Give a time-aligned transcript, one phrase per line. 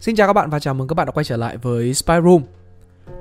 [0.00, 2.14] Xin chào các bạn và chào mừng các bạn đã quay trở lại với Spy
[2.24, 2.42] Room.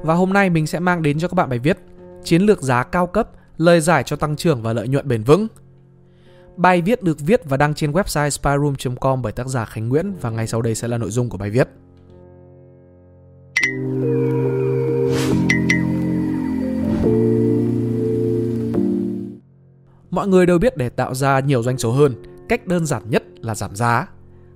[0.03, 1.77] Và hôm nay mình sẽ mang đến cho các bạn bài viết
[2.23, 5.47] Chiến lược giá cao cấp, lời giải cho tăng trưởng và lợi nhuận bền vững.
[6.57, 10.29] Bài viết được viết và đăng trên website spyroom.com bởi tác giả Khánh Nguyễn và
[10.29, 11.67] ngay sau đây sẽ là nội dung của bài viết.
[20.09, 22.13] Mọi người đều biết để tạo ra nhiều doanh số hơn,
[22.49, 24.07] cách đơn giản nhất là giảm giá.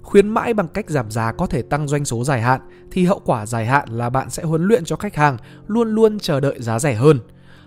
[0.04, 2.62] Khuyến mãi bằng cách giảm giá có thể tăng doanh số dài hạn,
[2.92, 5.38] thì hậu quả dài hạn là bạn sẽ huấn luyện cho khách hàng
[5.68, 7.20] luôn luôn chờ đợi giá rẻ hơn.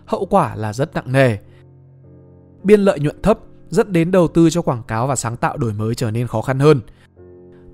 [0.05, 1.37] Hậu quả là rất nặng nề.
[2.62, 3.38] Biên lợi nhuận thấp
[3.69, 6.43] dẫn đến đầu tư cho quảng cáo và sáng tạo đổi mới trở nên khó
[6.43, 6.80] khăn hơn.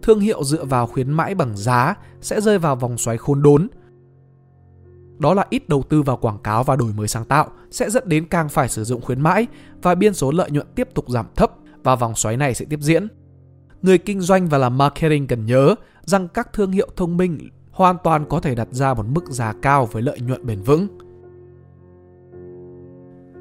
[0.02, 3.68] Thương hiệu dựa vào khuyến mãi bằng giá sẽ rơi vào vòng xoáy khôn đốn.
[5.18, 8.08] Đó là ít đầu tư vào quảng cáo và đổi mới sáng tạo sẽ dẫn
[8.08, 9.46] đến càng phải sử dụng khuyến mãi
[9.82, 11.52] và biên số lợi nhuận tiếp tục giảm thấp
[11.84, 13.08] và vòng xoáy này sẽ tiếp diễn.
[13.82, 17.96] Người kinh doanh và làm marketing cần nhớ rằng các thương hiệu thông minh hoàn
[18.04, 20.88] toàn có thể đặt ra một mức giá cao với lợi nhuận bền vững.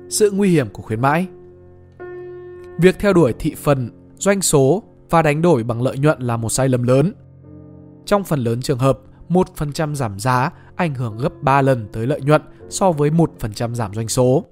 [0.10, 1.28] Sự nguy hiểm của khuyến mãi
[2.80, 6.50] Việc theo đuổi thị phần, doanh số và đánh đổi bằng lợi nhuận là một
[6.50, 7.14] sai lầm lớn.
[8.06, 12.22] Trong phần lớn trường hợp, 1% giảm giá ảnh hưởng gấp 3 lần tới lợi
[12.22, 14.44] nhuận so với 1% giảm doanh số.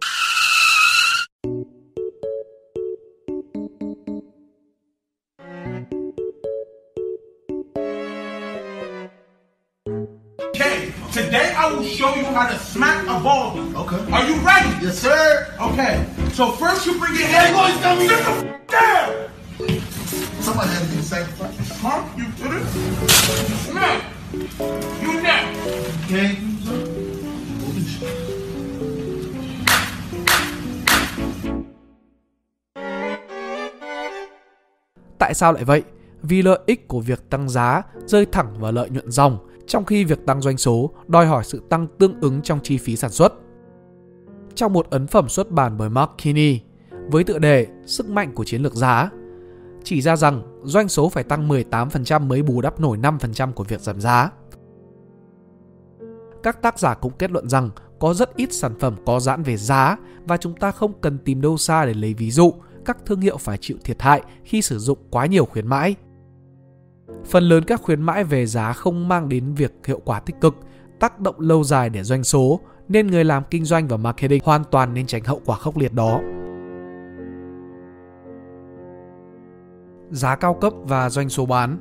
[11.15, 13.55] Today I will show you how to smack a ball.
[13.83, 14.11] Okay.
[14.11, 14.67] Are you ready?
[14.83, 15.47] Yes, sir.
[15.61, 16.05] Okay.
[16.33, 17.53] So first you bring your head.
[17.55, 19.07] boys, tell me- Sit the f- down.
[20.43, 21.79] Somebody had to do the sacrifice.
[21.79, 22.03] Huh?
[22.19, 22.65] You did it.
[23.63, 24.03] Smack.
[25.01, 25.55] You next.
[26.03, 27.35] Okay.
[35.17, 35.83] Tại sao lại vậy?
[36.27, 39.37] Vì lợi ích của việc tăng giá rơi thẳng vào lợi nhuận dòng,
[39.67, 42.95] trong khi việc tăng doanh số đòi hỏi sự tăng tương ứng trong chi phí
[42.95, 43.33] sản xuất.
[44.55, 46.59] Trong một ấn phẩm xuất bản bởi Mark Kinney
[47.11, 49.09] với tựa đề Sức mạnh của chiến lược giá,
[49.83, 53.81] chỉ ra rằng doanh số phải tăng 18% mới bù đắp nổi 5% của việc
[53.81, 54.31] giảm giá.
[56.43, 57.69] Các tác giả cũng kết luận rằng
[57.99, 61.41] có rất ít sản phẩm có giãn về giá và chúng ta không cần tìm
[61.41, 62.53] đâu xa để lấy ví dụ
[62.85, 65.95] các thương hiệu phải chịu thiệt hại khi sử dụng quá nhiều khuyến mãi.
[67.25, 70.55] Phần lớn các khuyến mãi về giá không mang đến việc hiệu quả tích cực,
[70.99, 74.63] tác động lâu dài để doanh số, nên người làm kinh doanh và marketing hoàn
[74.71, 76.21] toàn nên tránh hậu quả khốc liệt đó.
[80.11, 81.77] Giá cao cấp và doanh số bán.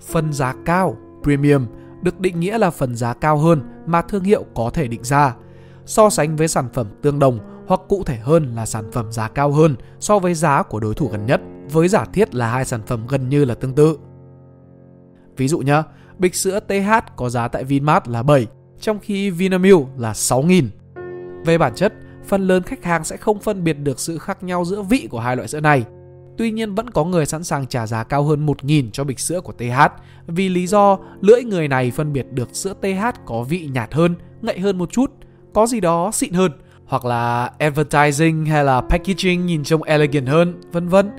[0.00, 1.66] Phần giá cao, premium,
[2.02, 5.36] được định nghĩa là phần giá cao hơn mà thương hiệu có thể định ra,
[5.86, 9.28] so sánh với sản phẩm tương đồng hoặc cụ thể hơn là sản phẩm giá
[9.28, 11.40] cao hơn so với giá của đối thủ gần nhất,
[11.72, 13.98] với giả thiết là hai sản phẩm gần như là tương tự.
[15.36, 15.82] Ví dụ nhé,
[16.18, 18.46] bịch sữa TH có giá tại Vinmart là 7,
[18.80, 20.64] trong khi Vinamilk là 6.000.
[21.44, 21.92] Về bản chất,
[22.26, 25.20] phần lớn khách hàng sẽ không phân biệt được sự khác nhau giữa vị của
[25.20, 25.84] hai loại sữa này.
[26.38, 29.40] Tuy nhiên vẫn có người sẵn sàng trả giá cao hơn 1.000 cho bịch sữa
[29.40, 29.80] của TH
[30.26, 34.14] vì lý do lưỡi người này phân biệt được sữa TH có vị nhạt hơn,
[34.42, 35.12] ngậy hơn một chút,
[35.54, 36.52] có gì đó xịn hơn
[36.86, 41.10] hoặc là advertising hay là packaging nhìn trông elegant hơn, vân vân.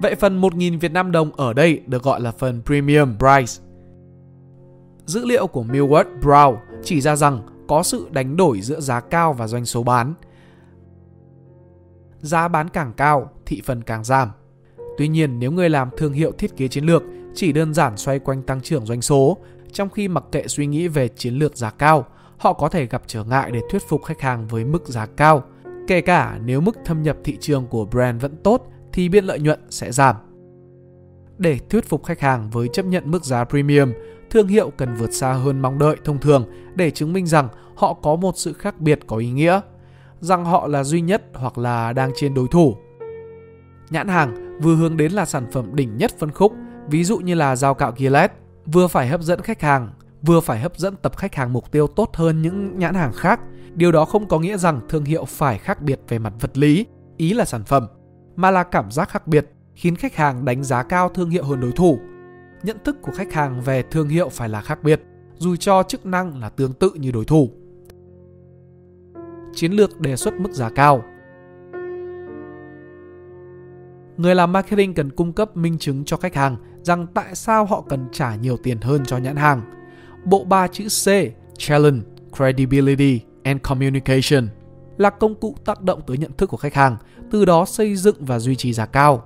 [0.00, 3.62] Vậy phần 1.000 Việt Nam đồng ở đây được gọi là phần premium price.
[5.06, 9.32] Dữ liệu của Millward Brown chỉ ra rằng có sự đánh đổi giữa giá cao
[9.32, 10.14] và doanh số bán.
[12.20, 14.30] Giá bán càng cao, thị phần càng giảm.
[14.98, 17.02] Tuy nhiên, nếu người làm thương hiệu thiết kế chiến lược
[17.34, 19.38] chỉ đơn giản xoay quanh tăng trưởng doanh số,
[19.72, 22.06] trong khi mặc kệ suy nghĩ về chiến lược giá cao,
[22.38, 25.44] họ có thể gặp trở ngại để thuyết phục khách hàng với mức giá cao.
[25.86, 29.40] Kể cả nếu mức thâm nhập thị trường của brand vẫn tốt thì biên lợi
[29.40, 30.16] nhuận sẽ giảm.
[31.38, 33.92] Để thuyết phục khách hàng với chấp nhận mức giá premium,
[34.30, 37.94] thương hiệu cần vượt xa hơn mong đợi thông thường để chứng minh rằng họ
[37.94, 39.60] có một sự khác biệt có ý nghĩa,
[40.20, 42.76] rằng họ là duy nhất hoặc là đang trên đối thủ.
[43.90, 46.52] Nhãn hàng vừa hướng đến là sản phẩm đỉnh nhất phân khúc,
[46.88, 48.34] ví dụ như là dao cạo Gillette,
[48.66, 49.90] vừa phải hấp dẫn khách hàng,
[50.22, 53.40] vừa phải hấp dẫn tập khách hàng mục tiêu tốt hơn những nhãn hàng khác.
[53.74, 56.86] Điều đó không có nghĩa rằng thương hiệu phải khác biệt về mặt vật lý,
[57.16, 57.86] ý là sản phẩm,
[58.36, 61.60] mà là cảm giác khác biệt khiến khách hàng đánh giá cao thương hiệu hơn
[61.60, 61.98] đối thủ.
[62.62, 65.02] Nhận thức của khách hàng về thương hiệu phải là khác biệt,
[65.36, 67.50] dù cho chức năng là tương tự như đối thủ.
[69.54, 71.04] Chiến lược đề xuất mức giá cao
[74.16, 77.84] Người làm marketing cần cung cấp minh chứng cho khách hàng rằng tại sao họ
[77.88, 79.62] cần trả nhiều tiền hơn cho nhãn hàng.
[80.24, 81.06] Bộ ba chữ C,
[81.58, 82.00] Challenge,
[82.36, 84.48] Credibility and Communication
[85.00, 86.96] là công cụ tác động tới nhận thức của khách hàng,
[87.30, 89.24] từ đó xây dựng và duy trì giá cao.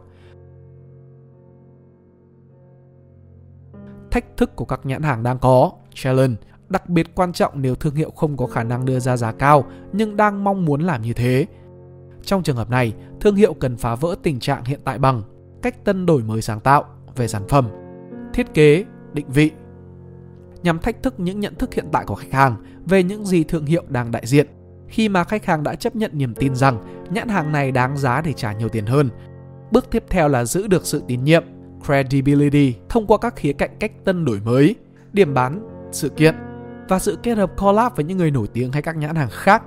[4.11, 6.35] thách thức của các nhãn hàng đang có, challenge,
[6.69, 9.65] đặc biệt quan trọng nếu thương hiệu không có khả năng đưa ra giá cao
[9.93, 11.47] nhưng đang mong muốn làm như thế.
[12.23, 15.23] Trong trường hợp này, thương hiệu cần phá vỡ tình trạng hiện tại bằng
[15.63, 16.85] cách tân đổi mới sáng tạo
[17.17, 17.69] về sản phẩm,
[18.35, 19.51] thiết kế, định vị
[20.63, 22.57] nhằm thách thức những nhận thức hiện tại của khách hàng
[22.87, 24.47] về những gì thương hiệu đang đại diện.
[24.89, 28.21] Khi mà khách hàng đã chấp nhận niềm tin rằng nhãn hàng này đáng giá
[28.21, 29.11] để trả nhiều tiền hơn.
[29.71, 31.45] Bước tiếp theo là giữ được sự tín nhiệm,
[31.87, 34.77] credibility thông qua các khía cạnh cách tân đổi mới,
[35.13, 36.35] điểm bán, sự kiện
[36.89, 39.63] và sự kết hợp collab với những người nổi tiếng hay các nhãn hàng khác.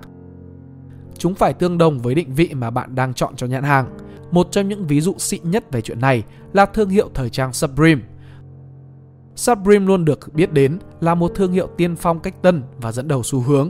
[1.18, 3.98] Chúng phải tương đồng với định vị mà bạn đang chọn cho nhãn hàng.
[4.31, 6.24] Một trong những ví dụ xịn nhất về chuyện này
[6.54, 8.02] là thương hiệu thời trang Supreme.
[9.36, 13.08] Supreme luôn được biết đến là một thương hiệu tiên phong cách tân và dẫn
[13.08, 13.69] đầu xu hướng.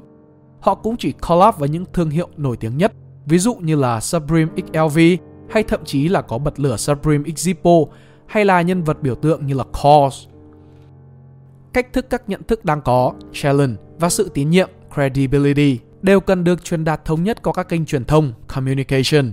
[0.60, 2.94] Họ cũng chỉ collab với những thương hiệu nổi tiếng nhất,
[3.26, 5.00] ví dụ như là Supreme XLV
[5.50, 7.88] hay thậm chí là có bật lửa Supreme X Zippo
[8.26, 10.28] hay là nhân vật biểu tượng như là KAWS
[11.78, 16.44] cách thức các nhận thức đang có, challenge và sự tín nhiệm, credibility đều cần
[16.44, 19.32] được truyền đạt thống nhất qua các kênh truyền thông, communication.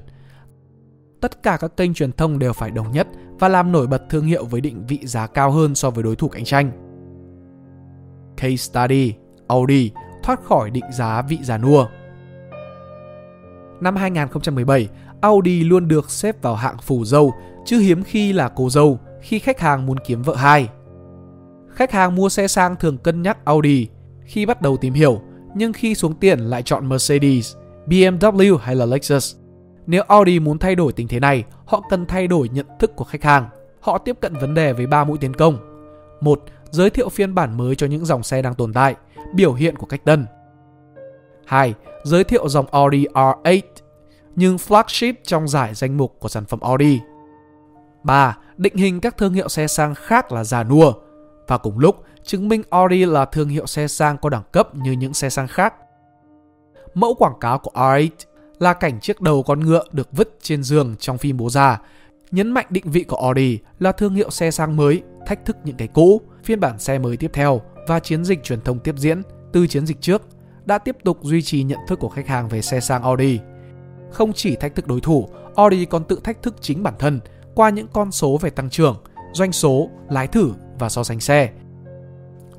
[1.21, 4.25] Tất cả các kênh truyền thông đều phải đồng nhất và làm nổi bật thương
[4.25, 6.71] hiệu với định vị giá cao hơn so với đối thủ cạnh tranh.
[8.37, 9.15] Case study,
[9.49, 9.91] Audi
[10.25, 11.87] thoát khỏi định giá vị già nua.
[13.81, 14.89] Năm 2017,
[15.21, 17.35] Audi luôn được xếp vào hạng phù dâu,
[17.65, 20.69] chứ hiếm khi là cô dâu khi khách hàng muốn kiếm vợ hai.
[21.69, 23.89] Khách hàng mua xe sang thường cân nhắc Audi
[24.25, 25.21] khi bắt đầu tìm hiểu,
[25.55, 27.57] nhưng khi xuống tiền lại chọn Mercedes,
[27.87, 29.37] BMW hay là Lexus.
[29.87, 33.05] Nếu Audi muốn thay đổi tình thế này, họ cần thay đổi nhận thức của
[33.05, 33.49] khách hàng.
[33.81, 35.59] Họ tiếp cận vấn đề với ba mũi tiến công.
[36.21, 38.95] một Giới thiệu phiên bản mới cho những dòng xe đang tồn tại,
[39.33, 40.27] biểu hiện của cách tân.
[41.47, 41.75] 2.
[42.05, 43.61] Giới thiệu dòng Audi R8,
[44.37, 47.01] nhưng flagship trong giải danh mục của sản phẩm Audi.
[48.03, 48.39] 3.
[48.57, 50.93] Định hình các thương hiệu xe sang khác là già nua,
[51.47, 54.93] và cùng lúc chứng minh Audi là thương hiệu xe sang có đẳng cấp như
[54.93, 55.75] những xe sang khác.
[56.95, 58.09] Mẫu quảng cáo của R8
[58.59, 61.81] là cảnh chiếc đầu con ngựa được vứt trên giường trong phim bố già,
[62.31, 65.77] nhấn mạnh định vị của Audi là thương hiệu xe sang mới, thách thức những
[65.77, 69.23] cái cũ, phiên bản xe mới tiếp theo và chiến dịch truyền thông tiếp diễn
[69.53, 70.23] từ chiến dịch trước
[70.65, 73.41] đã tiếp tục duy trì nhận thức của khách hàng về xe sang Audi.
[74.11, 77.21] Không chỉ thách thức đối thủ, Audi còn tự thách thức chính bản thân
[77.55, 78.97] qua những con số về tăng trưởng,
[79.33, 81.51] doanh số, lái thử và so sánh xe.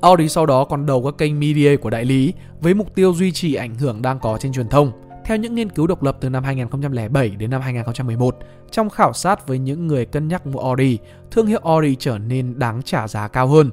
[0.00, 3.32] Audi sau đó còn đầu các kênh media của đại lý với mục tiêu duy
[3.32, 4.92] trì ảnh hưởng đang có trên truyền thông.
[5.24, 8.36] Theo những nghiên cứu độc lập từ năm 2007 đến năm 2011,
[8.70, 10.98] trong khảo sát với những người cân nhắc mua Audi,
[11.30, 13.70] thương hiệu Audi trở nên đáng trả giá cao hơn.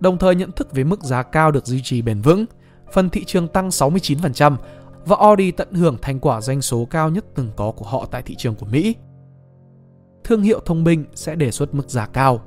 [0.00, 2.44] Đồng thời nhận thức về mức giá cao được duy trì bền vững,
[2.92, 4.56] phần thị trường tăng 69%
[5.06, 8.22] và Audi tận hưởng thành quả doanh số cao nhất từng có của họ tại
[8.22, 8.94] thị trường của Mỹ.
[10.24, 12.40] Thương hiệu thông minh sẽ đề xuất mức giá cao.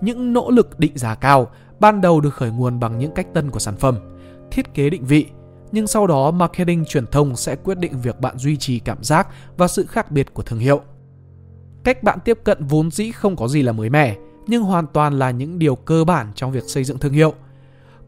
[0.00, 1.50] Những nỗ lực định giá cao
[1.80, 3.98] ban đầu được khởi nguồn bằng những cách tân của sản phẩm,
[4.50, 5.26] thiết kế định vị,
[5.72, 9.28] nhưng sau đó marketing truyền thông sẽ quyết định việc bạn duy trì cảm giác
[9.56, 10.82] và sự khác biệt của thương hiệu.
[11.86, 14.16] Cách bạn tiếp cận vốn dĩ không có gì là mới mẻ,
[14.46, 17.34] nhưng hoàn toàn là những điều cơ bản trong việc xây dựng thương hiệu.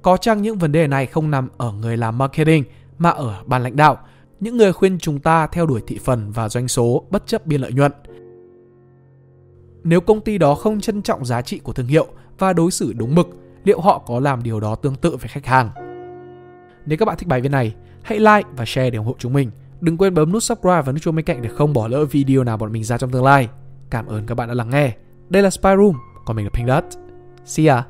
[0.02, 2.64] Có chăng những vấn đề này không nằm ở người làm marketing
[2.98, 3.98] mà ở ban lãnh đạo,
[4.40, 7.60] những người khuyên chúng ta theo đuổi thị phần và doanh số bất chấp biên
[7.60, 7.92] lợi nhuận–
[9.84, 12.06] nếu công ty đó không trân trọng giá trị của thương hiệu
[12.38, 13.28] và đối xử đúng mực,
[13.64, 15.70] liệu họ có làm điều đó tương tự với khách hàng?
[16.86, 19.32] Nếu các bạn thích bài viết này, hãy like và share để ủng hộ chúng
[19.32, 19.50] mình.
[19.80, 22.44] Đừng quên bấm nút subscribe và nút chuông bên cạnh để không bỏ lỡ video
[22.44, 23.48] nào bọn mình ra trong tương lai.
[23.90, 24.96] Cảm ơn các bạn đã lắng nghe.
[25.28, 25.94] Đây là Spy Room,
[26.26, 26.84] còn mình là Pink Dot.
[27.44, 27.84] See ya!